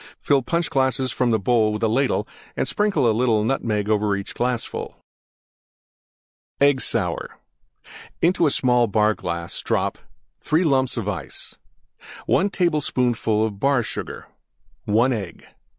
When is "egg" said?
6.59-6.81, 15.13-15.45